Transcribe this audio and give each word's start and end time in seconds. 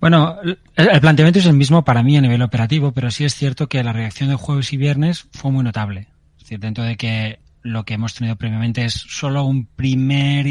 Bueno, 0.00 0.38
el 0.76 1.00
planteamiento 1.00 1.38
es 1.40 1.46
el 1.46 1.54
mismo 1.54 1.84
para 1.84 2.02
mí 2.02 2.16
a 2.16 2.20
nivel 2.20 2.42
operativo, 2.42 2.92
pero 2.92 3.10
sí 3.10 3.24
es 3.24 3.34
cierto 3.34 3.68
que 3.68 3.84
la 3.84 3.92
reacción 3.92 4.30
de 4.30 4.36
jueves 4.36 4.72
y 4.72 4.76
viernes 4.76 5.26
fue 5.32 5.50
muy 5.50 5.62
notable. 5.62 6.08
Es 6.38 6.44
decir, 6.44 6.60
dentro 6.60 6.84
de 6.84 6.96
que 6.96 7.40
lo 7.62 7.84
que 7.84 7.94
hemos 7.94 8.14
tenido 8.14 8.36
previamente 8.36 8.84
es 8.84 8.94
solo 8.94 9.44
un 9.44 9.66
primer 9.66 10.46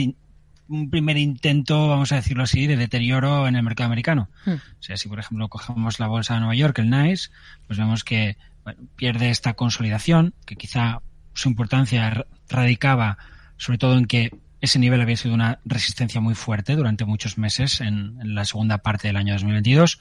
un 0.68 0.92
primer 0.92 1.18
intento, 1.18 1.88
vamos 1.88 2.12
a 2.12 2.18
decirlo 2.18 2.44
así, 2.44 2.68
de 2.68 2.78
deterioro 2.78 3.48
en 3.48 3.56
el 3.56 3.64
mercado 3.64 3.88
americano. 3.88 4.30
Hmm. 4.46 4.52
O 4.52 4.82
sea, 4.84 4.98
si 4.98 5.10
por 5.10 5.20
ejemplo 5.20 5.50
cogemos 5.50 6.00
la 6.00 6.06
bolsa 6.06 6.36
de 6.36 6.42
Nueva 6.42 6.54
York, 6.54 6.78
el 6.78 6.92
NICE, 6.92 7.31
pues 7.66 7.79
vemos 7.79 8.04
que 8.04 8.38
pierde 8.96 9.31
esta 9.31 9.56
consolidación, 9.56 10.36
que 10.46 10.56
quizá 10.56 11.02
su 11.34 11.50
importancia 11.50 12.28
radicaba 12.50 13.18
sobre 13.58 13.78
todo 13.78 13.97
en 13.97 14.06
que 14.06 14.31
ese 14.62 14.79
nivel 14.79 15.01
había 15.01 15.15
sido 15.15 15.33
una 15.33 15.60
resistencia 15.65 16.20
muy 16.20 16.35
fuerte 16.35 16.76
durante 16.76 17.05
muchos 17.05 17.38
meses 17.38 17.81
en, 17.81 18.17
la 18.23 18.45
segunda 18.45 18.80
parte 18.80 19.08
del 19.08 19.17
año 19.17 19.34
2022 19.34 19.99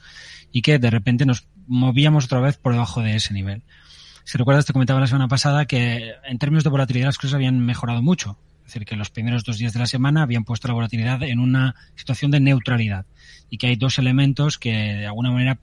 y 0.51 0.61
que 0.61 0.79
de 0.79 0.89
repente 0.89 1.25
nos 1.25 1.47
movíamos 1.67 2.25
otra 2.25 2.39
vez 2.39 2.57
por 2.57 2.73
debajo 2.73 3.01
de 3.01 3.15
ese 3.15 3.33
nivel. 3.33 3.63
Si 4.25 4.37
recuerdas, 4.37 4.65
te 4.65 4.73
comentaba 4.73 4.99
la 4.99 5.07
semana 5.07 5.27
pasada 5.27 5.65
que 5.65 6.13
en 6.23 6.37
términos 6.39 6.63
de 6.63 6.69
volatilidad 6.69 7.07
las 7.07 7.17
cosas 7.17 7.35
habían 7.35 7.59
mejorado 7.59 8.01
mucho. 8.01 8.37
Es 8.59 8.73
decir, 8.73 8.85
que 8.85 8.95
los 8.95 9.09
primeros 9.09 9.43
dos 9.43 9.57
días 9.57 9.73
de 9.73 9.79
la 9.79 9.87
semana 9.87 10.21
habían 10.21 10.43
puesto 10.43 10.67
la 10.67 10.75
volatilidad 10.75 11.23
en 11.23 11.39
una 11.39 11.75
situación 11.95 12.29
de 12.29 12.39
neutralidad 12.39 13.05
y 13.49 13.57
que 13.57 13.67
hay 13.67 13.75
dos 13.75 13.97
elementos 13.97 14.59
que 14.59 14.71
de 14.71 15.07
alguna 15.07 15.31
manera 15.31 15.59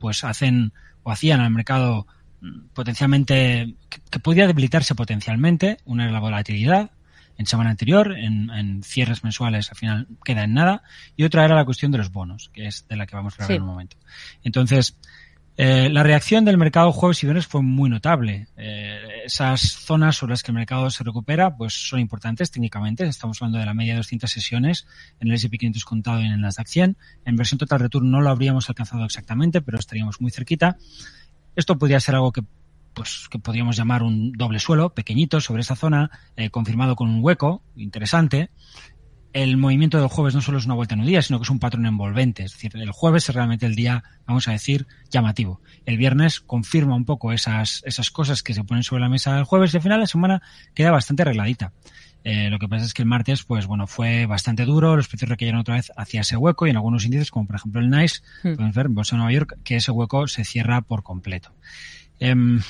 pues 0.00 0.24
hacen 0.24 0.72
o 1.04 1.12
hacían 1.12 1.40
al 1.40 1.50
mercado 1.50 2.06
mm, 2.40 2.68
potencialmente 2.74 3.74
que, 3.88 4.00
que 4.10 4.18
podía 4.18 4.46
debilitarse 4.46 4.94
potencialmente. 4.94 5.76
Una 5.84 6.06
es 6.06 6.12
la 6.12 6.18
volatilidad 6.18 6.90
en 7.38 7.46
semana 7.46 7.70
anterior, 7.70 8.14
en, 8.18 8.82
cierres 8.82 9.24
mensuales 9.24 9.70
al 9.70 9.76
final 9.76 10.08
queda 10.24 10.44
en 10.44 10.54
nada, 10.54 10.82
y 11.16 11.24
otra 11.24 11.44
era 11.44 11.54
la 11.54 11.64
cuestión 11.64 11.92
de 11.92 11.98
los 11.98 12.12
bonos, 12.12 12.50
que 12.52 12.66
es 12.66 12.86
de 12.88 12.96
la 12.96 13.06
que 13.06 13.16
vamos 13.16 13.38
a 13.38 13.44
hablar 13.44 13.56
en 13.56 13.62
un 13.62 13.68
momento. 13.68 13.96
Entonces, 14.42 14.98
eh, 15.56 15.88
la 15.90 16.04
reacción 16.04 16.44
del 16.44 16.56
mercado 16.56 16.92
jueves 16.92 17.20
y 17.22 17.26
viernes 17.26 17.46
fue 17.46 17.62
muy 17.62 17.90
notable. 17.90 18.46
Eh, 18.56 19.22
esas 19.24 19.60
zonas 19.60 20.16
sobre 20.16 20.30
las 20.30 20.42
que 20.42 20.52
el 20.52 20.56
mercado 20.56 20.88
se 20.90 21.02
recupera, 21.02 21.56
pues 21.56 21.74
son 21.74 21.98
importantes 21.98 22.50
técnicamente. 22.50 23.04
Estamos 23.06 23.40
hablando 23.40 23.58
de 23.58 23.66
la 23.66 23.74
media 23.74 23.94
de 23.94 23.98
200 23.98 24.30
sesiones 24.30 24.86
en 25.18 25.28
el 25.28 25.34
S&P 25.34 25.58
500 25.58 25.84
contado 25.84 26.20
y 26.20 26.26
en 26.26 26.32
el 26.32 26.40
Nasdaq 26.40 26.68
100. 26.68 26.96
En 27.24 27.36
versión 27.36 27.58
total 27.58 27.80
return 27.80 28.08
no 28.08 28.20
lo 28.20 28.30
habríamos 28.30 28.68
alcanzado 28.68 29.04
exactamente, 29.04 29.60
pero 29.60 29.78
estaríamos 29.78 30.20
muy 30.20 30.30
cerquita. 30.30 30.76
Esto 31.56 31.76
podría 31.76 31.98
ser 31.98 32.14
algo 32.14 32.30
que 32.30 32.44
pues 32.98 33.28
que 33.30 33.38
podríamos 33.38 33.76
llamar 33.76 34.02
un 34.02 34.32
doble 34.32 34.58
suelo, 34.58 34.92
pequeñito, 34.92 35.40
sobre 35.40 35.62
esa 35.62 35.76
zona, 35.76 36.10
eh, 36.36 36.50
confirmado 36.50 36.96
con 36.96 37.08
un 37.08 37.22
hueco, 37.22 37.62
interesante. 37.76 38.50
El 39.32 39.56
movimiento 39.56 39.98
del 39.98 40.08
jueves 40.08 40.34
no 40.34 40.40
solo 40.40 40.58
es 40.58 40.64
una 40.64 40.74
vuelta 40.74 40.94
en 40.94 41.00
un 41.02 41.06
día, 41.06 41.22
sino 41.22 41.38
que 41.38 41.44
es 41.44 41.50
un 41.50 41.60
patrón 41.60 41.86
envolvente. 41.86 42.42
Es 42.42 42.54
decir, 42.54 42.72
el 42.74 42.90
jueves 42.90 43.28
es 43.28 43.34
realmente 43.36 43.66
el 43.66 43.76
día, 43.76 44.02
vamos 44.26 44.48
a 44.48 44.50
decir, 44.50 44.88
llamativo. 45.10 45.60
El 45.86 45.96
viernes 45.96 46.40
confirma 46.40 46.96
un 46.96 47.04
poco 47.04 47.32
esas, 47.32 47.82
esas 47.86 48.10
cosas 48.10 48.42
que 48.42 48.52
se 48.52 48.64
ponen 48.64 48.82
sobre 48.82 49.02
la 49.02 49.08
mesa 49.08 49.38
el 49.38 49.44
jueves 49.44 49.72
y 49.72 49.76
al 49.76 49.82
final 49.84 50.00
la 50.00 50.06
semana 50.08 50.42
queda 50.74 50.90
bastante 50.90 51.22
arregladita. 51.22 51.72
Eh, 52.24 52.50
lo 52.50 52.58
que 52.58 52.66
pasa 52.66 52.84
es 52.84 52.94
que 52.94 53.02
el 53.02 53.08
martes, 53.08 53.44
pues 53.44 53.66
bueno, 53.66 53.86
fue 53.86 54.26
bastante 54.26 54.64
duro, 54.64 54.96
los 54.96 55.06
precios 55.06 55.28
recayeron 55.28 55.60
otra 55.60 55.76
vez 55.76 55.92
hacia 55.96 56.22
ese 56.22 56.36
hueco 56.36 56.66
y 56.66 56.70
en 56.70 56.76
algunos 56.76 57.04
índices, 57.04 57.30
como 57.30 57.46
por 57.46 57.56
ejemplo 57.56 57.80
el 57.80 57.90
NICE, 57.90 58.22
hmm. 58.42 58.54
pueden 58.56 58.72
ver 58.72 58.86
en 58.86 58.94
Bolsa 58.96 59.14
de 59.14 59.18
Nueva 59.18 59.32
York, 59.32 59.58
que 59.62 59.76
ese 59.76 59.92
hueco 59.92 60.26
se 60.26 60.44
cierra 60.44 60.80
por 60.80 61.04
completo. 61.04 61.54
Em, 62.18 62.60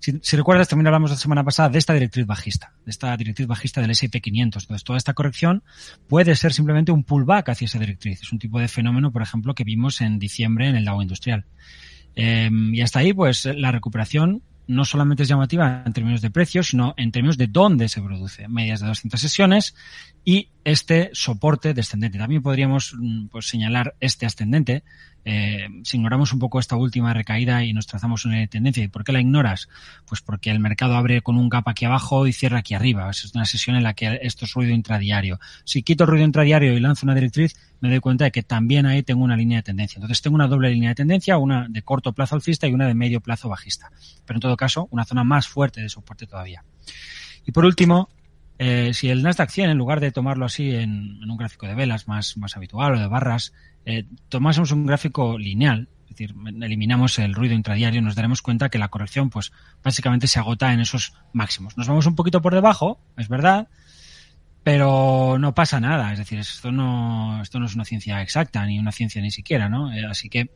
si, 0.00 0.36
recuerdas, 0.36 0.68
también 0.68 0.86
hablamos 0.86 1.10
la 1.10 1.16
semana 1.16 1.44
pasada 1.44 1.70
de 1.70 1.78
esta 1.78 1.94
directriz 1.94 2.26
bajista, 2.26 2.74
de 2.84 2.90
esta 2.90 3.16
directriz 3.16 3.46
bajista 3.46 3.80
del 3.80 3.90
S&P 3.90 4.20
500. 4.20 4.64
Entonces, 4.64 4.84
toda 4.84 4.98
esta 4.98 5.14
corrección 5.14 5.62
puede 6.08 6.36
ser 6.36 6.52
simplemente 6.52 6.92
un 6.92 7.04
pullback 7.04 7.48
hacia 7.48 7.64
esa 7.64 7.78
directriz. 7.78 8.20
Es 8.20 8.30
un 8.30 8.38
tipo 8.38 8.58
de 8.58 8.68
fenómeno, 8.68 9.12
por 9.12 9.22
ejemplo, 9.22 9.54
que 9.54 9.64
vimos 9.64 10.02
en 10.02 10.18
diciembre 10.18 10.68
en 10.68 10.76
el 10.76 10.84
Dow 10.84 11.00
Industrial. 11.00 11.46
Em, 12.14 12.74
y 12.74 12.82
hasta 12.82 12.98
ahí, 12.98 13.14
pues, 13.14 13.46
la 13.46 13.72
recuperación 13.72 14.42
no 14.66 14.84
solamente 14.84 15.22
es 15.22 15.28
llamativa 15.28 15.82
en 15.84 15.92
términos 15.92 16.20
de 16.20 16.30
precios, 16.30 16.68
sino 16.68 16.94
en 16.96 17.12
términos 17.12 17.36
de 17.36 17.46
dónde 17.46 17.88
se 17.88 18.00
produce. 18.00 18.48
Medias 18.48 18.80
de 18.80 18.86
200 18.86 19.20
sesiones 19.20 19.74
y 20.24 20.50
este 20.64 21.10
soporte 21.12 21.74
descendente. 21.74 22.18
También 22.18 22.42
podríamos 22.42 22.94
mm, 22.98 23.26
pues, 23.26 23.46
señalar 23.46 23.94
este 24.00 24.26
ascendente 24.26 24.84
eh, 25.24 25.68
si 25.84 25.96
ignoramos 25.96 26.32
un 26.32 26.38
poco 26.38 26.60
esta 26.60 26.76
última 26.76 27.14
recaída 27.14 27.64
y 27.64 27.72
nos 27.72 27.86
trazamos 27.86 28.24
una 28.24 28.46
tendencia, 28.46 28.84
¿y 28.84 28.88
por 28.88 29.04
qué 29.04 29.12
la 29.12 29.20
ignoras? 29.20 29.68
Pues 30.06 30.20
porque 30.20 30.50
el 30.50 30.60
mercado 30.60 30.94
abre 30.96 31.22
con 31.22 31.36
un 31.36 31.48
gap 31.48 31.68
aquí 31.68 31.84
abajo 31.84 32.26
y 32.26 32.32
cierra 32.32 32.58
aquí 32.58 32.74
arriba. 32.74 33.08
Es 33.10 33.34
una 33.34 33.46
sesión 33.46 33.76
en 33.76 33.82
la 33.82 33.94
que 33.94 34.18
esto 34.22 34.44
es 34.44 34.52
ruido 34.52 34.72
intradiario. 34.72 35.40
Si 35.64 35.82
quito 35.82 36.04
el 36.04 36.10
ruido 36.10 36.24
intradiario 36.24 36.74
y 36.74 36.80
lanzo 36.80 37.06
una 37.06 37.14
directriz, 37.14 37.56
me 37.80 37.88
doy 37.88 38.00
cuenta 38.00 38.24
de 38.24 38.32
que 38.32 38.42
también 38.42 38.86
ahí 38.86 39.02
tengo 39.02 39.24
una 39.24 39.36
línea 39.36 39.58
de 39.58 39.62
tendencia. 39.62 39.98
Entonces 39.98 40.20
tengo 40.22 40.34
una 40.34 40.48
doble 40.48 40.70
línea 40.70 40.90
de 40.90 40.94
tendencia, 40.94 41.38
una 41.38 41.66
de 41.68 41.82
corto 41.82 42.12
plazo 42.12 42.34
alcista 42.34 42.66
y 42.66 42.74
una 42.74 42.86
de 42.86 42.94
medio 42.94 43.20
plazo 43.20 43.48
bajista. 43.48 43.90
Pero 44.24 44.36
en 44.36 44.40
todo 44.40 44.56
caso, 44.56 44.88
una 44.90 45.04
zona 45.04 45.24
más 45.24 45.48
fuerte 45.48 45.80
de 45.80 45.88
soporte 45.88 46.26
todavía. 46.26 46.64
Y 47.46 47.52
por 47.52 47.64
último, 47.64 48.08
eh, 48.58 48.92
si 48.94 49.08
el 49.10 49.22
Nasdaq 49.22 49.50
100, 49.50 49.70
en 49.70 49.78
lugar 49.78 50.00
de 50.00 50.12
tomarlo 50.12 50.46
así 50.46 50.74
en, 50.74 51.18
un 51.28 51.36
gráfico 51.36 51.66
de 51.66 51.74
velas 51.74 52.08
más, 52.08 52.36
más 52.36 52.56
habitual 52.56 52.94
o 52.94 52.98
de 52.98 53.06
barras, 53.06 53.52
eh, 53.84 54.06
tomásemos 54.28 54.72
un 54.72 54.86
gráfico 54.86 55.38
lineal, 55.38 55.88
es 56.04 56.10
decir, 56.10 56.34
eliminamos 56.62 57.18
el 57.18 57.34
ruido 57.34 57.54
intradiario, 57.54 58.00
nos 58.02 58.14
daremos 58.14 58.42
cuenta 58.42 58.68
que 58.68 58.78
la 58.78 58.88
corrección, 58.88 59.30
pues, 59.30 59.52
básicamente 59.82 60.26
se 60.26 60.38
agota 60.38 60.72
en 60.72 60.80
esos 60.80 61.14
máximos. 61.32 61.76
Nos 61.76 61.88
vamos 61.88 62.06
un 62.06 62.14
poquito 62.14 62.40
por 62.40 62.54
debajo, 62.54 63.00
es 63.16 63.28
verdad, 63.28 63.68
pero 64.62 65.38
no 65.38 65.54
pasa 65.54 65.80
nada. 65.80 66.12
Es 66.12 66.18
decir, 66.18 66.38
esto 66.38 66.72
no, 66.72 67.42
esto 67.42 67.58
no 67.58 67.66
es 67.66 67.74
una 67.74 67.84
ciencia 67.84 68.22
exacta, 68.22 68.64
ni 68.64 68.78
una 68.78 68.92
ciencia 68.92 69.20
ni 69.20 69.30
siquiera, 69.30 69.68
¿no? 69.68 69.92
Eh, 69.92 70.04
así 70.06 70.28
que 70.28 70.50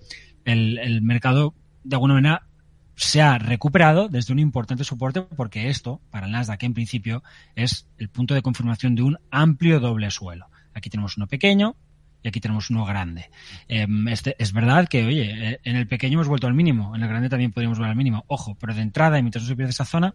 el, 0.44 0.78
el 0.78 1.02
mercado, 1.02 1.54
de 1.84 1.96
alguna 1.96 2.14
manera, 2.14 2.46
se 2.94 3.22
ha 3.22 3.38
recuperado 3.38 4.08
desde 4.08 4.32
un 4.32 4.40
importante 4.40 4.82
soporte 4.82 5.22
porque 5.22 5.68
esto, 5.68 6.00
para 6.10 6.26
el 6.26 6.32
Nasdaq 6.32 6.64
en 6.64 6.74
principio, 6.74 7.22
es 7.54 7.88
el 7.96 8.08
punto 8.08 8.34
de 8.34 8.42
confirmación 8.42 8.94
de 8.94 9.02
un 9.02 9.18
amplio 9.30 9.78
doble 9.78 10.10
suelo. 10.10 10.46
Aquí 10.74 10.90
tenemos 10.90 11.16
uno 11.16 11.26
pequeño 11.26 11.76
y 12.22 12.28
aquí 12.28 12.40
tenemos 12.40 12.70
uno 12.70 12.84
grande. 12.84 13.30
Em, 13.68 14.08
este, 14.08 14.36
es 14.38 14.52
verdad 14.52 14.88
que, 14.88 15.04
oye, 15.04 15.52
eh, 15.52 15.60
en 15.64 15.76
el 15.76 15.86
pequeño 15.86 16.14
hemos 16.14 16.28
vuelto 16.28 16.46
al 16.46 16.54
mínimo, 16.54 16.94
en 16.96 17.02
el 17.02 17.08
grande 17.08 17.28
también 17.28 17.52
podríamos 17.52 17.78
volver 17.78 17.90
al 17.90 17.96
mínimo. 17.96 18.24
Ojo, 18.28 18.56
pero 18.60 18.74
de 18.74 18.82
entrada, 18.82 19.18
y 19.18 19.22
mientras 19.22 19.44
no 19.44 19.48
se 19.48 19.56
pierde 19.56 19.70
esa 19.70 19.84
zona, 19.84 20.14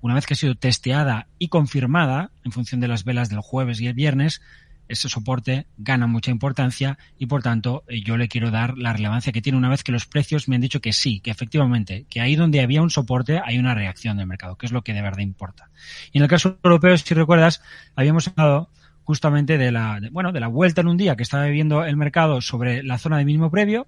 una 0.00 0.14
vez 0.14 0.26
que 0.26 0.34
ha 0.34 0.36
sido 0.36 0.54
testeada 0.54 1.28
y 1.38 1.48
confirmada 1.48 2.30
en 2.44 2.52
función 2.52 2.80
de 2.80 2.88
las 2.88 3.04
velas 3.04 3.28
del 3.28 3.40
jueves 3.40 3.80
y 3.80 3.86
el 3.86 3.94
viernes, 3.94 4.40
ese 4.88 5.08
soporte 5.08 5.66
gana 5.76 6.06
mucha 6.06 6.30
importancia 6.30 6.98
y 7.18 7.26
por 7.26 7.42
tanto 7.42 7.84
eh, 7.88 8.00
yo 8.02 8.16
le 8.16 8.28
quiero 8.28 8.50
dar 8.50 8.78
la 8.78 8.92
relevancia 8.92 9.32
que 9.32 9.42
tiene 9.42 9.58
una 9.58 9.68
vez 9.68 9.84
que 9.84 9.92
los 9.92 10.06
precios 10.06 10.48
me 10.48 10.56
han 10.56 10.62
dicho 10.62 10.80
que 10.80 10.92
sí, 10.92 11.20
que 11.20 11.30
efectivamente, 11.30 12.06
que 12.08 12.20
ahí 12.20 12.36
donde 12.36 12.60
había 12.60 12.82
un 12.82 12.90
soporte 12.90 13.40
hay 13.44 13.58
una 13.58 13.74
reacción 13.74 14.16
del 14.16 14.26
mercado, 14.26 14.56
que 14.56 14.66
es 14.66 14.72
lo 14.72 14.82
que 14.82 14.94
de 14.94 15.02
verdad 15.02 15.20
importa. 15.20 15.70
Y 16.12 16.18
en 16.18 16.24
el 16.24 16.30
caso 16.30 16.58
europeo, 16.62 16.96
si 16.96 17.14
recuerdas, 17.14 17.62
habíamos 17.94 18.28
hablado 18.28 18.70
justamente 19.08 19.56
de 19.56 19.72
la, 19.72 20.00
bueno, 20.12 20.32
de 20.32 20.40
la 20.40 20.48
vuelta 20.48 20.82
en 20.82 20.88
un 20.88 20.98
día 20.98 21.16
que 21.16 21.22
estaba 21.22 21.46
viviendo 21.46 21.82
el 21.82 21.96
mercado 21.96 22.42
sobre 22.42 22.82
la 22.82 22.98
zona 22.98 23.16
de 23.16 23.24
mínimo 23.24 23.50
previo, 23.50 23.86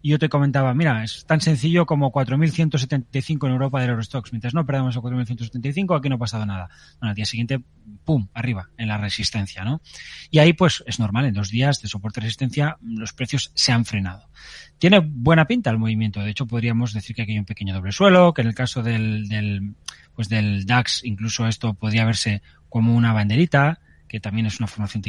y 0.00 0.08
yo 0.08 0.18
te 0.18 0.30
comentaba, 0.30 0.72
mira, 0.72 1.04
es 1.04 1.26
tan 1.26 1.42
sencillo 1.42 1.84
como 1.84 2.10
4.175 2.10 3.46
en 3.46 3.52
Europa 3.52 3.82
de 3.82 3.88
Eurostox. 3.88 4.32
Mientras 4.32 4.54
no 4.54 4.64
perdamos 4.64 4.96
a 4.96 5.00
4.175, 5.00 5.98
aquí 5.98 6.08
no 6.08 6.14
ha 6.14 6.18
pasado 6.18 6.46
nada. 6.46 6.70
Bueno, 6.98 7.10
al 7.10 7.14
día 7.14 7.26
siguiente, 7.26 7.60
pum, 8.06 8.28
arriba, 8.32 8.70
en 8.78 8.88
la 8.88 8.96
resistencia, 8.96 9.62
¿no? 9.62 9.82
Y 10.30 10.38
ahí, 10.38 10.54
pues, 10.54 10.82
es 10.86 10.98
normal, 10.98 11.26
en 11.26 11.34
dos 11.34 11.50
días 11.50 11.82
de 11.82 11.88
soporte 11.88 12.22
resistencia, 12.22 12.78
los 12.80 13.12
precios 13.12 13.52
se 13.54 13.72
han 13.72 13.84
frenado. 13.84 14.26
Tiene 14.78 15.00
buena 15.00 15.44
pinta 15.44 15.68
el 15.68 15.76
movimiento. 15.76 16.20
De 16.20 16.30
hecho, 16.30 16.46
podríamos 16.46 16.94
decir 16.94 17.14
que 17.14 17.22
aquí 17.22 17.32
hay 17.32 17.38
un 17.38 17.44
pequeño 17.44 17.74
doble 17.74 17.92
suelo, 17.92 18.32
que 18.32 18.40
en 18.40 18.48
el 18.48 18.54
caso 18.54 18.82
del, 18.82 19.28
del 19.28 19.74
pues 20.14 20.30
del 20.30 20.64
DAX, 20.64 21.04
incluso 21.04 21.46
esto 21.46 21.74
podría 21.74 22.06
verse 22.06 22.40
como 22.70 22.96
una 22.96 23.12
banderita, 23.12 23.80
que 24.12 24.20
también 24.20 24.44
es 24.44 24.60
una 24.60 24.66
formación 24.66 25.02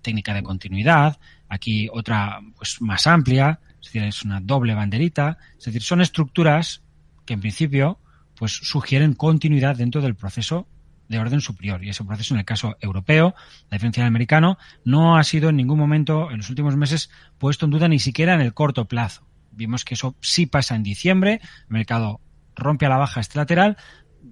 técnica 0.00 0.32
de 0.32 0.44
continuidad. 0.44 1.18
Aquí 1.48 1.88
otra, 1.92 2.38
pues, 2.56 2.80
más 2.80 3.04
amplia 3.08 3.58
es 3.80 3.92
decir, 3.92 4.04
es 4.04 4.22
una 4.22 4.40
doble 4.40 4.74
banderita, 4.74 5.38
es 5.58 5.64
decir, 5.64 5.82
son 5.82 6.00
estructuras 6.00 6.82
que 7.26 7.34
en 7.34 7.40
principio 7.40 7.98
pues 8.36 8.52
sugieren 8.52 9.14
continuidad 9.14 9.74
dentro 9.74 10.00
del 10.00 10.14
proceso 10.14 10.68
de 11.08 11.18
orden 11.18 11.40
superior. 11.40 11.82
Y 11.82 11.88
ese 11.88 12.04
proceso, 12.04 12.34
en 12.34 12.38
el 12.38 12.46
caso 12.46 12.76
europeo, 12.80 13.34
la 13.70 13.74
diferencia 13.74 14.04
del 14.04 14.08
americano, 14.08 14.56
no 14.84 15.16
ha 15.16 15.24
sido 15.24 15.48
en 15.48 15.56
ningún 15.56 15.78
momento 15.78 16.30
en 16.30 16.36
los 16.36 16.48
últimos 16.48 16.76
meses 16.76 17.10
puesto 17.38 17.64
en 17.64 17.72
duda 17.72 17.88
ni 17.88 17.98
siquiera 17.98 18.34
en 18.34 18.40
el 18.40 18.54
corto 18.54 18.84
plazo. 18.84 19.26
Vimos 19.50 19.84
que 19.84 19.94
eso 19.94 20.14
sí 20.20 20.46
pasa 20.46 20.76
en 20.76 20.84
diciembre, 20.84 21.40
el 21.42 21.70
mercado 21.70 22.20
rompe 22.54 22.86
a 22.86 22.88
la 22.88 22.98
baja 22.98 23.20
este 23.20 23.36
lateral, 23.36 23.76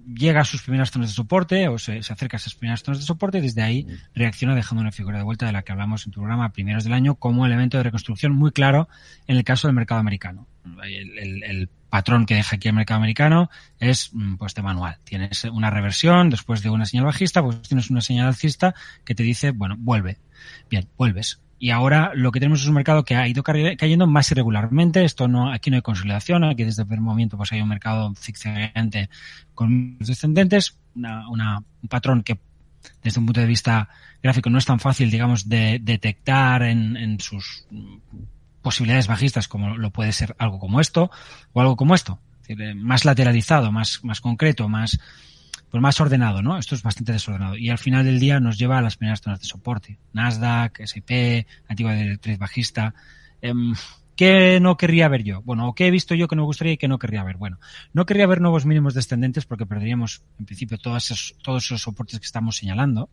llega 0.07 0.41
a 0.41 0.45
sus 0.45 0.63
primeras 0.63 0.91
zonas 0.91 1.09
de 1.09 1.15
soporte 1.15 1.67
o 1.67 1.77
se, 1.77 1.99
acerca 1.99 2.37
a 2.37 2.39
esas 2.39 2.55
primeras 2.55 2.83
zonas 2.83 2.99
de 2.99 3.05
soporte 3.05 3.37
y 3.37 3.41
desde 3.41 3.61
ahí 3.61 3.87
reacciona 4.13 4.55
dejando 4.55 4.81
una 4.81 4.91
figura 4.91 5.17
de 5.17 5.23
vuelta 5.23 5.45
de 5.45 5.51
la 5.51 5.63
que 5.63 5.71
hablamos 5.71 6.05
en 6.05 6.11
tu 6.11 6.21
programa 6.21 6.45
a 6.45 6.53
primeros 6.53 6.83
del 6.83 6.93
año 6.93 7.15
como 7.15 7.45
elemento 7.45 7.77
de 7.77 7.83
reconstrucción 7.83 8.33
muy 8.33 8.51
claro 8.51 8.87
en 9.27 9.37
el 9.37 9.43
caso 9.43 9.67
del 9.67 9.75
mercado 9.75 9.99
americano. 9.99 10.47
El, 10.83 11.69
patrón 11.89 12.25
que 12.25 12.33
deja 12.33 12.55
aquí 12.55 12.69
el 12.69 12.73
mercado 12.73 12.97
americano 12.97 13.51
es 13.77 14.09
mm, 14.13 14.37
pues 14.37 14.55
de 14.55 14.63
manual. 14.63 14.97
Tienes 15.03 15.43
una 15.43 15.69
reversión 15.69 16.31
después 16.31 16.63
de 16.63 16.71
una 16.71 16.87
señal 16.87 17.05
bajista, 17.05 17.43
pues 17.43 17.61
tienes 17.61 17.91
una 17.91 18.01
señal 18.01 18.25
alcista 18.25 18.73
que 19.05 19.13
te 19.13 19.21
dice, 19.21 19.51
bueno, 19.51 19.75
vuelve. 19.77 20.17
Bien, 20.71 20.87
vuelves 20.97 21.42
y 21.63 21.71
ahora 21.71 22.11
lo 22.13 22.33
que 22.33 22.41
tenemos 22.41 22.59
es 22.59 22.67
un 22.67 22.73
mercado 22.73 23.05
que 23.05 23.15
ha 23.15 23.25
ido 23.25 23.41
cayendo 23.41 24.05
más 24.05 24.29
irregularmente. 24.29 25.05
Esto 25.05 25.29
no, 25.29 25.49
aquí 25.49 25.69
no 25.69 25.77
hay 25.77 25.81
consolidación, 25.81 26.43
aquí 26.43 26.65
desde 26.65 26.81
el 26.81 26.89
primer 26.89 27.01
momento 27.01 27.37
pues 27.37 27.53
hay 27.53 27.61
un 27.61 27.69
mercado 27.69 28.13
zigzagueante 28.17 29.09
con 29.53 29.97
descendentes, 29.97 30.77
una, 30.93 31.29
una, 31.29 31.59
un 31.81 31.87
patrón 31.87 32.21
que 32.21 32.37
desde 33.01 33.21
un 33.21 33.27
punto 33.27 33.39
de 33.39 33.47
vista 33.47 33.87
gráfico 34.21 34.49
no 34.49 34.57
es 34.57 34.65
tan 34.65 34.81
fácil, 34.81 35.09
digamos, 35.09 35.47
de 35.47 35.79
detectar 35.81 36.63
en, 36.63 36.97
en 36.97 37.21
sus 37.21 37.65
posibilidades 38.61 39.07
bajistas 39.07 39.47
como 39.47 39.77
lo 39.77 39.89
puede 39.89 40.11
ser 40.11 40.35
algo 40.39 40.59
como 40.59 40.81
esto 40.81 41.11
o 41.53 41.61
algo 41.61 41.77
como 41.77 41.95
esto. 41.95 42.19
Es 42.41 42.47
decir, 42.49 42.61
eh, 42.61 42.75
más 42.75 43.05
lateralizado, 43.05 43.71
más, 43.71 44.03
más 44.03 44.19
concreto, 44.19 44.67
más, 44.67 44.99
pues 45.73 45.81
más 45.81 45.99
ordenado, 45.99 46.43
¿no? 46.43 46.59
Esto 46.59 46.75
es 46.75 46.83
bastante 46.83 47.13
desordenado. 47.13 47.57
Y 47.57 47.71
al 47.71 47.79
final 47.79 48.05
del 48.05 48.19
día 48.19 48.39
nos 48.39 48.59
lleva 48.59 48.77
a 48.77 48.81
las 48.83 48.95
primeras 48.95 49.21
zonas 49.21 49.39
de 49.39 49.47
soporte. 49.47 49.97
Nasdaq, 50.13 50.81
S&P, 50.81 51.47
antigua 51.67 51.95
directriz 51.95 52.37
bajista. 52.37 52.93
Eh, 53.41 53.51
¿Qué 54.15 54.59
no 54.61 54.77
querría 54.77 55.07
ver 55.07 55.23
yo? 55.23 55.41
Bueno, 55.41 55.67
o 55.67 55.73
qué 55.73 55.87
he 55.87 55.89
visto 55.89 56.13
yo 56.13 56.27
que 56.27 56.35
no 56.35 56.43
me 56.43 56.45
gustaría 56.45 56.73
y 56.73 56.77
que 56.77 56.87
no 56.87 56.99
querría 56.99 57.23
ver. 57.23 57.37
Bueno, 57.37 57.57
no 57.91 58.05
querría 58.05 58.27
ver 58.27 58.39
nuevos 58.39 58.67
mínimos 58.67 58.93
descendentes 58.93 59.45
porque 59.47 59.65
perderíamos, 59.65 60.21
en 60.37 60.45
principio, 60.45 60.77
todos 60.77 61.05
esos, 61.05 61.35
todos 61.41 61.65
esos 61.65 61.81
soportes 61.81 62.19
que 62.19 62.25
estamos 62.27 62.55
señalando 62.57 63.09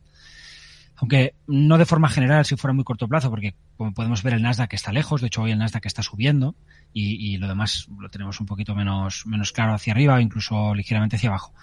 aunque 0.96 1.34
no 1.46 1.78
de 1.78 1.86
forma 1.86 2.10
general 2.10 2.44
si 2.44 2.56
fuera 2.56 2.74
muy 2.74 2.84
corto 2.84 3.08
plazo, 3.08 3.30
porque 3.30 3.54
como 3.78 3.94
podemos 3.94 4.22
ver 4.22 4.34
el 4.34 4.42
Nasdaq 4.42 4.74
está 4.74 4.92
lejos, 4.92 5.22
de 5.22 5.28
hecho 5.28 5.40
hoy 5.40 5.52
el 5.52 5.58
Nasdaq 5.58 5.86
está 5.86 6.02
subiendo 6.02 6.56
y, 6.92 7.34
y, 7.34 7.36
lo 7.38 7.46
demás 7.48 7.88
lo 7.98 8.08
tenemos 8.10 8.40
un 8.40 8.46
poquito 8.46 8.74
menos, 8.74 9.26
menos 9.26 9.52
claro 9.52 9.74
hacia 9.74 9.92
arriba 9.92 10.14
o 10.14 10.20
incluso 10.20 10.74
ligeramente 10.74 11.16
hacia 11.16 11.28
abajo. 11.28 11.54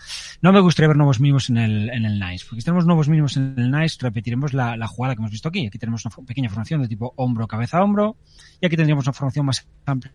No 0.41 0.53
me 0.53 0.59
gustaría 0.59 0.88
ver 0.88 0.97
nuevos 0.97 1.19
mínimos 1.19 1.50
en 1.50 1.57
el, 1.57 1.89
en 1.89 2.06
el 2.06 2.19
NICE, 2.19 2.45
porque 2.47 2.62
si 2.62 2.65
tenemos 2.65 2.85
nuevos 2.85 3.09
mínimos 3.09 3.38
en 3.38 3.56
el 3.57 3.71
NICE 3.71 3.97
repetiremos 4.01 4.53
la, 4.53 4.77
la 4.77 4.88
jugada 4.88 5.15
que 5.15 5.21
hemos 5.21 5.31
visto 5.31 5.50
aquí. 5.50 5.68
Aquí 5.68 5.77
tenemos 5.77 6.06
una 6.06 6.15
pequeña 6.25 6.50
formación 6.50 6.81
de 6.81 6.88
tipo 6.88 7.13
hombro, 7.18 7.47
cabeza, 7.47 7.83
hombro 7.83 8.18
y 8.62 8.65
aquí 8.65 8.75
tendríamos 8.75 9.06
una 9.06 9.13
formación 9.13 9.45
más 9.45 9.68
amplia 9.85 10.13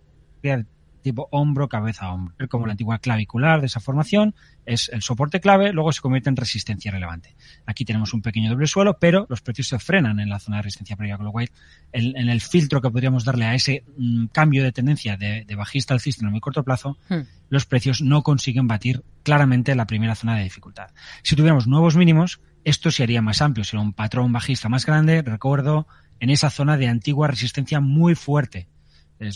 tipo 1.02 1.28
hombro, 1.30 1.68
cabeza, 1.68 2.10
hombro. 2.12 2.34
Como 2.48 2.66
la 2.66 2.72
antigua 2.72 2.98
clavicular 2.98 3.60
de 3.60 3.66
esa 3.66 3.80
formación 3.80 4.34
es 4.64 4.88
el 4.92 5.02
soporte 5.02 5.40
clave, 5.40 5.72
luego 5.72 5.92
se 5.92 6.00
convierte 6.00 6.30
en 6.30 6.36
resistencia 6.36 6.90
relevante. 6.90 7.34
Aquí 7.66 7.84
tenemos 7.84 8.14
un 8.14 8.22
pequeño 8.22 8.50
doble 8.50 8.66
suelo, 8.66 8.98
pero 8.98 9.26
los 9.28 9.40
precios 9.40 9.68
se 9.68 9.78
frenan 9.78 10.20
en 10.20 10.28
la 10.28 10.38
zona 10.38 10.58
de 10.58 10.62
resistencia 10.62 10.96
previa, 10.96 11.16
con 11.16 11.26
lo 11.26 11.32
cual 11.32 11.50
en 11.92 12.28
el 12.28 12.40
filtro 12.40 12.80
que 12.80 12.90
podríamos 12.90 13.24
darle 13.24 13.44
a 13.44 13.54
ese 13.54 13.84
mm, 13.96 14.26
cambio 14.26 14.62
de 14.62 14.72
tendencia 14.72 15.16
de, 15.16 15.44
de, 15.44 15.54
bajista 15.56 15.94
alcista 15.94 16.22
en 16.22 16.28
el 16.28 16.32
muy 16.32 16.40
corto 16.40 16.62
plazo, 16.62 16.96
hmm. 17.08 17.20
los 17.50 17.66
precios 17.66 18.00
no 18.00 18.22
consiguen 18.22 18.68
batir 18.68 19.02
claramente 19.22 19.74
la 19.74 19.86
primera 19.86 20.14
zona 20.14 20.36
de 20.36 20.44
dificultad. 20.44 20.90
Si 21.22 21.36
tuviéramos 21.36 21.66
nuevos 21.66 21.96
mínimos, 21.96 22.40
esto 22.64 22.90
se 22.90 23.02
haría 23.02 23.20
más 23.20 23.42
amplio, 23.42 23.64
sería 23.64 23.82
un 23.82 23.92
patrón 23.92 24.32
bajista 24.32 24.68
más 24.68 24.86
grande, 24.86 25.22
recuerdo, 25.22 25.86
en 26.20 26.30
esa 26.30 26.50
zona 26.50 26.76
de 26.76 26.86
antigua 26.86 27.26
resistencia 27.26 27.80
muy 27.80 28.14
fuerte. 28.14 28.68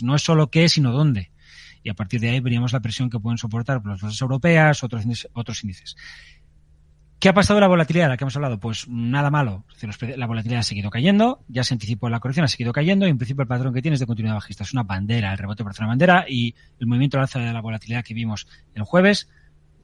No 0.01 0.15
es 0.15 0.21
solo 0.21 0.49
qué, 0.49 0.67
sino 0.67 0.91
dónde 0.91 1.31
y 1.83 1.89
a 1.89 1.93
partir 1.93 2.19
de 2.19 2.29
ahí 2.29 2.39
veríamos 2.39 2.73
la 2.73 2.79
presión 2.79 3.09
que 3.09 3.19
pueden 3.19 3.37
soportar 3.37 3.81
las 3.85 4.01
bolsas 4.01 4.21
europeas, 4.21 4.83
otros 4.83 5.05
otros 5.33 5.63
índices. 5.63 5.95
¿Qué 7.19 7.29
ha 7.29 7.33
pasado 7.33 7.59
la 7.59 7.67
volatilidad 7.67 8.05
de 8.05 8.09
la 8.09 8.17
que 8.17 8.25
hemos 8.25 8.35
hablado? 8.35 8.59
Pues 8.59 8.87
nada 8.87 9.31
malo. 9.31 9.65
La 10.15 10.27
volatilidad 10.27 10.59
ha 10.59 10.63
seguido 10.63 10.91
cayendo, 10.91 11.43
ya 11.47 11.63
se 11.63 11.73
anticipó 11.73 12.09
la 12.09 12.19
corrección, 12.19 12.43
ha 12.43 12.47
seguido 12.47 12.71
cayendo 12.71 13.07
y 13.07 13.09
en 13.09 13.17
principio 13.17 13.41
el 13.41 13.47
patrón 13.47 13.73
que 13.73 13.81
tiene 13.81 13.95
es 13.95 13.99
de 13.99 14.05
continuidad 14.05 14.35
bajista. 14.35 14.63
Es 14.63 14.73
una 14.73 14.83
bandera, 14.83 15.31
el 15.31 15.37
rebote 15.39 15.63
parece 15.63 15.81
una 15.81 15.89
bandera 15.89 16.25
y 16.29 16.53
el 16.79 16.85
movimiento 16.85 17.17
al 17.17 17.23
alza 17.23 17.39
de 17.39 17.51
la 17.51 17.61
volatilidad 17.61 18.03
que 18.03 18.13
vimos 18.13 18.47
el 18.75 18.83
jueves 18.83 19.29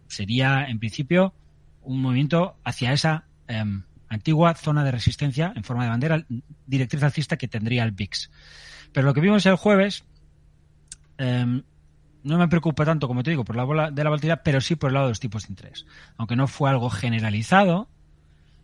sería 0.07 0.66
en 0.68 0.78
principio 0.78 1.34
un 1.81 2.04
movimiento 2.04 2.56
hacia 2.63 2.94
esa 2.94 3.25
eh, 3.48 3.63
antigua 4.10 4.54
zona 4.54 4.84
de 4.84 4.92
resistencia 4.92 5.54
en 5.56 5.63
forma 5.63 5.86
de 5.86 5.89
bandera, 5.89 6.25
directriz 6.68 7.01
alcista 7.01 7.36
que 7.36 7.48
tendría 7.48 7.84
el 7.84 7.94
VIX. 7.94 8.30
Pero 8.92 9.07
lo 9.07 9.13
que 9.16 9.22
vimos 9.22 9.44
el 9.48 9.56
jueves 9.56 10.06
eh, 11.18 11.63
no 12.24 12.38
me 12.38 12.48
preocupa 12.48 12.86
tanto, 12.86 13.08
como 13.08 13.24
te 13.24 13.31
digo, 13.31 13.44
por 13.44 13.56
la 13.56 13.64
bola 13.64 13.92
de 13.92 14.04
la 14.04 14.10
volatilidad, 14.10 14.42
pero 14.44 14.62
sí 14.62 14.75
por 14.75 14.90
el 14.90 14.96
lado 14.96 15.08
de 15.08 15.12
los 15.12 15.20
tipos 15.20 15.44
de 15.44 15.52
interés. 15.52 15.86
Aunque 16.18 16.36
no 16.36 16.48
fue 16.48 16.70
algo 16.70 16.90
generalizado, 16.90 17.90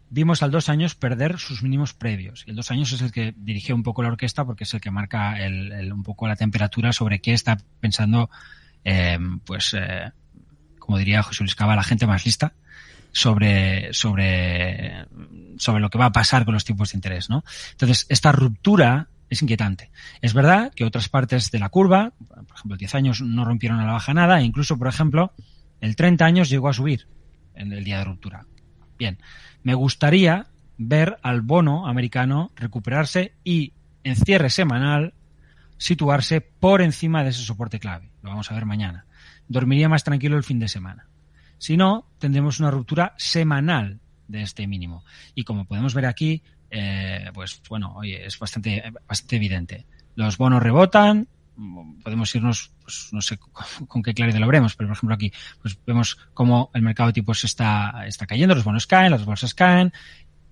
vimos 0.10 0.42
al 0.44 0.52
dos 0.52 0.70
años 0.70 0.96
perder 0.96 1.38
sus 1.40 1.62
mínimos 1.62 1.94
previos. 1.94 2.44
Y 2.48 2.52
el 2.52 2.56
dos 2.56 2.72
años 2.72 2.92
es 2.92 3.02
el 3.02 3.12
que 3.12 3.34
dirigió 3.38 3.76
un 3.76 3.84
poco 3.84 4.02
la 4.02 4.10
orquesta 4.10 4.46
porque 4.46 4.64
es 4.64 4.74
el 4.74 4.82
que 4.82 4.92
marca 4.92 5.40
el, 5.40 5.92
un 5.92 6.04
poco 6.04 6.28
la 6.28 6.36
temperatura 6.36 6.94
sobre 6.94 7.20
qué 7.20 7.34
está 7.34 7.58
pensando, 7.80 8.30
eh, 8.84 9.20
pues, 9.46 9.76
eh, 9.78 10.12
como 10.80 10.98
diría 10.98 11.24
José 11.24 11.44
Luis 11.44 11.56
Cava, 11.56 11.76
la 11.76 11.84
gente 11.84 12.08
más 12.08 12.26
lista 12.26 12.54
sobre, 13.12 13.94
sobre, 13.94 15.06
sobre 15.58 15.82
lo 15.82 15.90
que 15.90 15.98
va 15.98 16.06
a 16.06 16.12
pasar 16.12 16.46
con 16.46 16.54
los 16.54 16.66
tipos 16.66 16.92
de 16.92 16.98
interés, 16.98 17.30
¿no? 17.30 17.44
Entonces, 17.72 18.06
esta 18.10 18.32
ruptura 18.32 19.08
es 19.30 19.42
inquietante. 19.42 19.92
Es 20.22 20.34
verdad 20.34 20.72
que 20.76 20.86
otras 20.86 21.10
partes 21.10 21.52
de 21.52 21.60
la 21.60 21.70
curva, 21.70 22.14
por 22.18 22.56
ejemplo, 22.56 22.74
el 22.74 22.80
10 22.80 22.96
años 22.96 23.22
no 23.22 23.46
rompieron 23.46 23.80
a 23.80 23.86
la 23.86 23.94
baja 23.94 24.14
nada, 24.14 24.40
e 24.40 24.44
incluso, 24.44 24.78
por 24.78 24.88
ejemplo, 24.88 25.34
el 25.82 25.96
30 25.96 26.26
años 26.26 26.50
llegó 26.50 26.70
a 26.70 26.74
subir 26.74 27.08
en 27.56 27.72
el 27.74 27.84
día 27.84 28.00
de 28.00 28.06
ruptura. 28.06 28.46
Bien, 28.98 29.20
me 29.64 29.74
gustaría 29.74 30.48
ver 30.78 31.18
al 31.22 31.42
bono 31.42 31.88
americano 31.88 32.52
recuperarse 32.56 33.34
y 33.44 33.74
en 34.04 34.16
cierre 34.16 34.50
semanal 34.50 35.14
situarse 35.78 36.42
por 36.42 36.82
encima 36.82 37.24
de 37.24 37.30
ese 37.30 37.44
soporte 37.44 37.80
clave. 37.80 38.12
Lo 38.22 38.30
vamos 38.30 38.52
a 38.52 38.56
ver 38.56 38.66
mañana. 38.66 39.06
Dormiría 39.48 39.90
más 39.90 40.04
tranquilo 40.04 40.38
el 40.38 40.44
fin 40.44 40.60
de 40.60 40.68
semana. 40.68 41.08
Si 41.58 41.76
no, 41.76 42.08
tendremos 42.20 42.60
una 42.60 42.72
ruptura 42.72 43.14
semanal 43.18 44.00
de 44.28 44.42
este 44.42 44.68
mínimo. 44.68 45.04
Y 45.36 45.44
como 45.44 45.66
podemos 45.66 45.94
ver 45.94 46.06
aquí, 46.06 46.44
eh, 46.72 47.30
pues 47.34 47.62
bueno, 47.70 47.94
oye, 47.96 48.26
es 48.26 48.38
bastante, 48.40 48.84
bastante 49.08 49.36
evidente. 49.36 49.86
Los 50.16 50.38
bonos 50.38 50.62
rebotan, 50.62 51.28
podemos 52.04 52.34
irnos, 52.36 52.72
pues 52.82 53.10
no 53.12 53.22
sé 53.22 53.38
con 53.88 54.04
qué 54.04 54.14
claridad 54.14 54.40
lo 54.40 54.48
veremos, 54.48 54.76
pero 54.76 54.88
por 54.88 54.98
ejemplo 54.98 55.16
aquí, 55.16 55.32
pues 55.62 55.78
vemos 55.86 56.18
cómo 56.34 56.72
el 56.74 56.82
mercado 56.82 57.08
de 57.08 57.14
tipos 57.14 57.44
está, 57.44 58.06
está 58.08 58.26
cayendo, 58.26 58.56
los 58.56 58.64
bonos 58.64 58.88
caen, 58.88 59.12
las 59.12 59.26
bolsas 59.26 59.54
caen, 59.54 59.94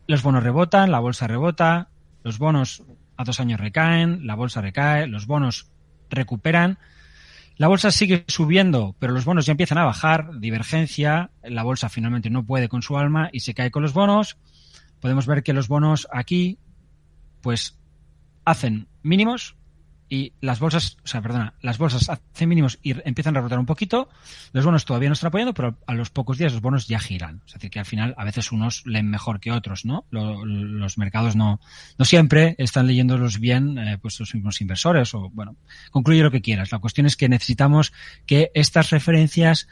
los 0.08 0.24
bonos 0.24 0.44
rebotan, 0.44 0.92
la 0.92 1.00
bolsa 1.00 1.28
rebota, 1.28 1.90
los 2.24 2.38
bonos 2.38 2.84
a 3.16 3.24
dos 3.24 3.40
años 3.40 3.60
recaen, 3.60 4.26
la 4.26 4.36
bolsa 4.36 4.62
recae, 4.62 5.08
los 5.08 5.28
bonos 5.28 5.70
recuperan, 6.10 6.78
la 7.58 7.68
bolsa 7.68 7.90
sigue 7.92 8.24
subiendo, 8.28 8.96
pero 9.00 9.14
los 9.14 9.26
bonos 9.26 9.46
ya 9.46 9.52
empiezan 9.52 9.80
a 9.80 9.86
bajar, 9.86 10.40
divergencia, 10.40 11.32
la 11.44 11.64
bolsa 11.64 11.90
finalmente 11.90 12.30
no 12.30 12.46
puede 12.46 12.70
con 12.70 12.84
su 12.84 12.98
alma 12.98 13.30
y 13.32 13.40
se 13.40 13.54
cae 13.54 13.72
con 13.72 13.82
los 13.82 13.94
bonos, 13.94 14.38
podemos 15.00 15.26
ver 15.28 15.44
que 15.44 15.54
los 15.54 15.68
bonos 15.68 16.08
aquí, 16.12 16.58
pues, 17.42 17.78
hacen 18.46 18.88
mínimos 19.04 19.58
y 20.10 20.34
las 20.40 20.60
bolsas, 20.60 20.98
o 21.04 21.08
sea, 21.08 21.22
perdona, 21.22 21.54
las 21.62 21.78
bolsas 21.78 22.10
hacen 22.10 22.48
mínimos 22.48 22.80
y 22.82 22.92
empiezan 23.08 23.36
a 23.36 23.40
rebotar 23.40 23.60
un 23.60 23.66
poquito. 23.66 24.08
Los 24.54 24.64
bonos 24.64 24.86
todavía 24.86 25.10
no 25.10 25.14
están 25.14 25.28
apoyando, 25.28 25.54
pero 25.54 25.78
a 25.86 25.94
los 25.94 26.10
pocos 26.10 26.38
días 26.38 26.54
los 26.54 26.62
bonos 26.62 26.88
ya 26.88 27.00
giran. 27.00 27.42
Es 27.46 27.54
decir, 27.56 27.70
que 27.70 27.80
al 27.80 27.86
final 27.86 28.16
a 28.18 28.24
veces 28.24 28.52
unos 28.52 28.86
leen 28.86 29.10
mejor 29.10 29.40
que 29.40 29.52
otros, 29.52 29.84
¿no? 29.86 30.06
los 30.12 30.98
mercados 30.98 31.36
no, 31.36 31.60
no 31.98 32.06
siempre 32.06 32.56
están 32.58 32.88
leyéndolos 32.88 33.40
bien, 33.40 33.78
eh, 33.78 33.98
pues 33.98 34.20
los 34.20 34.34
mismos 34.34 34.62
inversores 34.62 35.14
o, 35.14 35.30
bueno, 35.34 35.58
concluye 35.92 36.24
lo 36.24 36.32
que 36.32 36.42
quieras. 36.42 36.72
La 36.72 36.80
cuestión 36.80 37.06
es 37.06 37.18
que 37.18 37.28
necesitamos 37.28 37.92
que 38.26 38.52
estas 38.54 38.92
referencias 38.92 39.68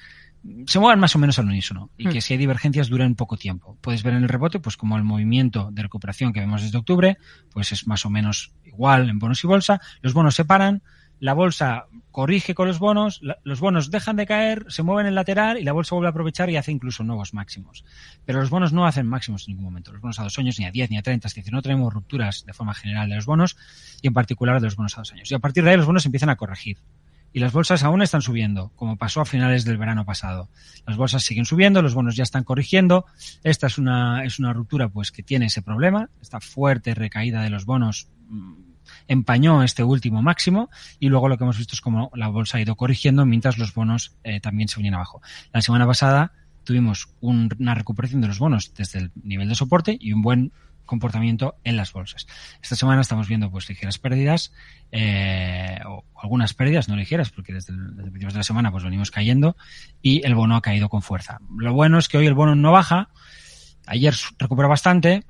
se 0.67 0.79
muevan 0.79 0.99
más 0.99 1.15
o 1.15 1.19
menos 1.19 1.39
al 1.39 1.45
unísono 1.45 1.89
y 1.97 2.07
que 2.07 2.19
hmm. 2.19 2.21
si 2.21 2.33
hay 2.33 2.37
divergencias 2.37 2.89
duren 2.89 3.15
poco 3.15 3.37
tiempo. 3.37 3.77
Puedes 3.81 4.03
ver 4.03 4.13
en 4.13 4.23
el 4.23 4.29
rebote, 4.29 4.59
pues 4.59 4.77
como 4.77 4.97
el 4.97 5.03
movimiento 5.03 5.69
de 5.71 5.81
recuperación 5.81 6.33
que 6.33 6.39
vemos 6.39 6.61
desde 6.61 6.77
octubre, 6.77 7.17
pues 7.51 7.71
es 7.71 7.87
más 7.87 8.05
o 8.05 8.09
menos 8.09 8.53
igual 8.63 9.09
en 9.09 9.19
bonos 9.19 9.43
y 9.43 9.47
bolsa. 9.47 9.81
Los 10.01 10.13
bonos 10.13 10.35
se 10.35 10.45
paran, 10.45 10.83
la 11.19 11.33
bolsa 11.33 11.85
corrige 12.11 12.53
con 12.53 12.67
los 12.67 12.79
bonos, 12.79 13.21
los 13.43 13.59
bonos 13.59 13.89
dejan 13.89 14.15
de 14.15 14.25
caer, 14.25 14.65
se 14.69 14.83
mueven 14.83 15.07
en 15.07 15.15
lateral 15.15 15.57
y 15.57 15.63
la 15.63 15.71
bolsa 15.71 15.95
vuelve 15.95 16.07
a 16.07 16.11
aprovechar 16.11 16.49
y 16.49 16.57
hace 16.57 16.71
incluso 16.71 17.03
nuevos 17.03 17.33
máximos. 17.33 17.83
Pero 18.25 18.39
los 18.39 18.49
bonos 18.49 18.73
no 18.73 18.85
hacen 18.85 19.07
máximos 19.07 19.47
en 19.47 19.53
ningún 19.53 19.65
momento. 19.65 19.91
Los 19.91 20.01
bonos 20.01 20.19
a 20.19 20.23
dos 20.23 20.37
años, 20.37 20.59
ni 20.59 20.65
a 20.65 20.71
10, 20.71 20.91
ni 20.91 20.97
a 20.97 21.01
30, 21.01 21.27
es 21.27 21.33
decir, 21.33 21.53
no 21.53 21.61
tenemos 21.61 21.93
rupturas 21.93 22.45
de 22.45 22.53
forma 22.53 22.73
general 22.73 23.09
de 23.09 23.15
los 23.15 23.25
bonos 23.25 23.57
y 24.01 24.07
en 24.07 24.13
particular 24.13 24.59
de 24.59 24.67
los 24.67 24.75
bonos 24.75 24.97
a 24.97 25.01
dos 25.01 25.13
años. 25.13 25.31
Y 25.31 25.35
a 25.35 25.39
partir 25.39 25.63
de 25.63 25.71
ahí 25.71 25.77
los 25.77 25.85
bonos 25.85 26.05
empiezan 26.05 26.29
a 26.29 26.35
corregir 26.35 26.77
y 27.35 27.39
las 27.41 27.51
bolsas 27.51 27.83
aún 27.83 28.01
están 28.01 28.21
subiendo, 28.21 28.71
como 28.77 28.95
pasó 28.95 29.19
a 29.19 29.25
finales 29.25 29.65
del 29.65 29.77
verano 29.77 30.05
pasado. 30.05 30.47
Las 30.87 30.95
bolsas 30.95 31.21
siguen 31.21 31.43
subiendo, 31.43 31.81
los 31.81 31.93
bonos 31.93 32.15
ya 32.15 32.23
están 32.23 32.45
corrigiendo. 32.45 33.05
Esta 33.43 33.67
es 33.67 33.77
una, 33.77 34.23
es 34.23 34.39
una 34.39 34.53
ruptura 34.53 34.87
pues 34.87 35.11
que 35.11 35.21
tiene 35.21 35.47
ese 35.47 35.61
problema. 35.61 36.09
Esta 36.21 36.39
fuerte 36.39 36.95
recaída 36.95 37.41
de 37.41 37.49
los 37.49 37.65
bonos 37.65 38.07
mm, 38.29 38.53
empañó 39.09 39.63
este 39.63 39.83
último 39.83 40.21
máximo 40.21 40.69
y 40.97 41.09
luego 41.09 41.27
lo 41.27 41.37
que 41.37 41.43
hemos 41.43 41.57
visto 41.57 41.75
es 41.75 41.81
como 41.81 42.09
la 42.15 42.29
bolsa 42.29 42.57
ha 42.57 42.61
ido 42.61 42.77
corrigiendo 42.77 43.25
mientras 43.25 43.57
los 43.57 43.73
bonos 43.73 44.15
eh, 44.23 44.39
también 44.39 44.69
se 44.69 44.77
venían 44.77 44.93
abajo. 44.93 45.21
La 45.51 45.61
semana 45.61 45.85
pasada 45.85 46.31
tuvimos 46.63 47.09
un, 47.19 47.53
una 47.59 47.75
recuperación 47.75 48.21
de 48.21 48.29
los 48.29 48.39
bonos 48.39 48.73
desde 48.75 48.99
el 48.99 49.11
nivel 49.21 49.49
de 49.49 49.55
soporte 49.55 49.97
y 49.99 50.13
un 50.13 50.21
buen 50.21 50.53
comportamiento 50.85 51.55
en 51.63 51.77
las 51.77 51.91
bolsas. 51.93 52.27
Esta 52.61 52.75
semana 52.75 53.01
estamos 53.01 53.27
viendo 53.27 53.51
pues 53.51 53.67
ligeras 53.69 53.97
pérdidas 53.97 54.51
eh, 54.91 55.79
o 55.85 56.03
algunas 56.21 56.53
pérdidas 56.53 56.87
no 56.87 56.95
ligeras 56.95 57.29
porque 57.29 57.53
desde, 57.53 57.73
el, 57.73 57.95
desde 57.95 58.11
principios 58.11 58.33
de 58.33 58.39
la 58.39 58.43
semana 58.43 58.71
pues 58.71 58.83
venimos 58.83 59.11
cayendo 59.11 59.57
y 60.01 60.25
el 60.25 60.35
bono 60.35 60.55
ha 60.55 60.61
caído 60.61 60.89
con 60.89 61.01
fuerza. 61.01 61.39
Lo 61.57 61.73
bueno 61.73 61.97
es 61.97 62.07
que 62.07 62.17
hoy 62.17 62.27
el 62.27 62.33
bono 62.33 62.55
no 62.55 62.71
baja, 62.71 63.09
ayer 63.85 64.13
recuperó 64.39 64.69
bastante, 64.69 65.23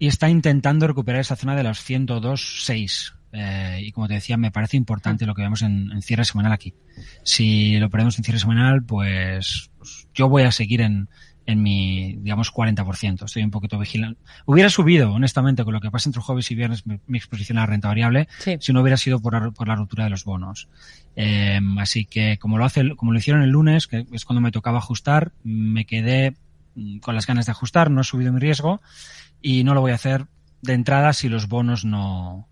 y 0.00 0.06
está 0.06 0.30
intentando 0.30 0.86
recuperar 0.86 1.20
esa 1.20 1.36
zona 1.36 1.54
de 1.54 1.62
los 1.62 1.78
102.6. 1.88 3.12
Eh, 3.32 3.80
y 3.82 3.92
como 3.92 4.08
te 4.08 4.14
decía, 4.14 4.38
me 4.38 4.50
parece 4.50 4.78
importante 4.78 5.26
lo 5.26 5.34
que 5.34 5.42
vemos 5.42 5.60
en, 5.60 6.00
cierre 6.00 6.24
semanal 6.24 6.52
aquí. 6.52 6.74
Si 7.22 7.78
lo 7.78 7.90
ponemos 7.90 8.16
en 8.16 8.24
cierre 8.24 8.40
semanal, 8.40 8.82
pues, 8.82 9.70
pues 9.76 10.08
yo 10.14 10.30
voy 10.30 10.44
a 10.44 10.52
seguir 10.52 10.80
en, 10.80 11.10
en 11.50 11.62
mi, 11.62 12.14
digamos, 12.20 12.52
40%. 12.52 13.24
Estoy 13.24 13.42
un 13.42 13.50
poquito 13.50 13.78
vigilante. 13.78 14.20
Hubiera 14.46 14.70
subido, 14.70 15.12
honestamente, 15.12 15.64
con 15.64 15.72
lo 15.74 15.80
que 15.80 15.90
pasa 15.90 16.08
entre 16.08 16.22
jueves 16.22 16.50
y 16.50 16.54
viernes, 16.54 16.86
mi, 16.86 16.98
mi 17.06 17.18
exposición 17.18 17.58
a 17.58 17.62
la 17.62 17.66
renta 17.66 17.88
variable, 17.88 18.28
Sí. 18.38 18.56
si 18.60 18.72
no 18.72 18.80
hubiera 18.80 18.96
sido 18.96 19.20
por, 19.20 19.34
la- 19.34 19.50
por 19.50 19.68
la 19.68 19.74
ruptura 19.76 20.04
de 20.04 20.10
los 20.10 20.24
bonos. 20.24 20.68
Eh, 21.16 21.60
así 21.78 22.04
que, 22.04 22.38
como 22.38 22.58
lo 22.58 22.64
hace, 22.64 22.94
como 22.96 23.12
lo 23.12 23.18
hicieron 23.18 23.42
el 23.42 23.50
lunes, 23.50 23.86
que 23.86 24.06
es 24.12 24.24
cuando 24.24 24.40
me 24.40 24.52
tocaba 24.52 24.78
ajustar, 24.78 25.32
me 25.44 25.84
quedé 25.84 26.34
mm, 26.74 26.98
con 26.98 27.14
las 27.14 27.26
ganas 27.26 27.46
de 27.46 27.52
ajustar, 27.52 27.90
no 27.90 28.00
he 28.00 28.04
subido 28.04 28.32
mi 28.32 28.40
riesgo 28.40 28.80
y 29.42 29.64
no 29.64 29.74
lo 29.74 29.80
voy 29.80 29.92
a 29.92 29.96
hacer 29.96 30.26
de 30.62 30.74
entrada 30.74 31.12
si 31.14 31.28
los 31.30 31.48
bonos 31.48 31.84
no, 31.86 32.46